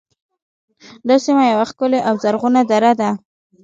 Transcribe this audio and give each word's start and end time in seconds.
دا 1.07 1.15
سیمه 1.25 1.45
یوه 1.53 1.65
ښکلې 1.69 1.99
او 2.07 2.13
زرغونه 2.23 2.61
دره 2.69 2.91
ده 2.99 3.09